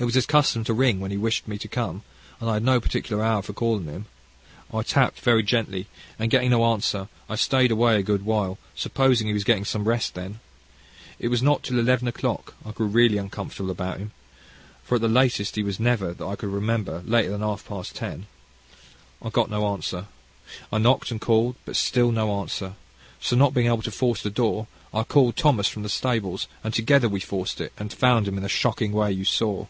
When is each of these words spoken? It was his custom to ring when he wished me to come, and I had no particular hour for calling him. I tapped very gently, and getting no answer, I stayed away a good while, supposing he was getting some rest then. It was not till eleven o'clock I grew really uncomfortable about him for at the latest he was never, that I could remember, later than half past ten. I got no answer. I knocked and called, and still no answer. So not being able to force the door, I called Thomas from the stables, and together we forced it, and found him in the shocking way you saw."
It 0.00 0.04
was 0.04 0.14
his 0.14 0.26
custom 0.26 0.62
to 0.62 0.72
ring 0.72 1.00
when 1.00 1.10
he 1.10 1.16
wished 1.16 1.48
me 1.48 1.58
to 1.58 1.66
come, 1.66 2.04
and 2.40 2.48
I 2.48 2.54
had 2.54 2.62
no 2.62 2.78
particular 2.80 3.20
hour 3.24 3.42
for 3.42 3.52
calling 3.52 3.86
him. 3.86 4.06
I 4.72 4.84
tapped 4.84 5.18
very 5.18 5.42
gently, 5.42 5.88
and 6.20 6.30
getting 6.30 6.50
no 6.50 6.66
answer, 6.66 7.08
I 7.28 7.34
stayed 7.34 7.72
away 7.72 7.98
a 7.98 8.04
good 8.04 8.24
while, 8.24 8.58
supposing 8.76 9.26
he 9.26 9.32
was 9.32 9.42
getting 9.42 9.64
some 9.64 9.88
rest 9.88 10.14
then. 10.14 10.38
It 11.18 11.26
was 11.30 11.42
not 11.42 11.64
till 11.64 11.80
eleven 11.80 12.06
o'clock 12.06 12.54
I 12.64 12.70
grew 12.70 12.86
really 12.86 13.18
uncomfortable 13.18 13.72
about 13.72 13.98
him 13.98 14.12
for 14.84 14.94
at 14.94 15.00
the 15.00 15.08
latest 15.08 15.56
he 15.56 15.64
was 15.64 15.80
never, 15.80 16.14
that 16.14 16.24
I 16.24 16.36
could 16.36 16.50
remember, 16.50 17.02
later 17.04 17.30
than 17.30 17.40
half 17.40 17.66
past 17.66 17.96
ten. 17.96 18.28
I 19.20 19.30
got 19.30 19.50
no 19.50 19.66
answer. 19.66 20.06
I 20.70 20.78
knocked 20.78 21.10
and 21.10 21.20
called, 21.20 21.56
and 21.66 21.76
still 21.76 22.12
no 22.12 22.38
answer. 22.38 22.74
So 23.20 23.34
not 23.34 23.52
being 23.52 23.66
able 23.66 23.82
to 23.82 23.90
force 23.90 24.22
the 24.22 24.30
door, 24.30 24.68
I 24.94 25.02
called 25.02 25.36
Thomas 25.36 25.66
from 25.66 25.82
the 25.82 25.88
stables, 25.88 26.46
and 26.62 26.72
together 26.72 27.08
we 27.08 27.18
forced 27.18 27.60
it, 27.60 27.72
and 27.78 27.92
found 27.92 28.28
him 28.28 28.36
in 28.36 28.44
the 28.44 28.48
shocking 28.48 28.92
way 28.92 29.10
you 29.10 29.24
saw." 29.24 29.66